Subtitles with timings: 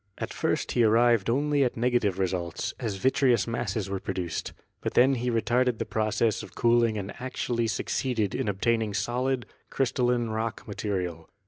[0.17, 4.99] At first he arrived only at negative results, as vitreous masses were produced; but he
[5.03, 11.29] then retarded the process of cooling and actually succeeded in obtaining solid, crystalline rock material.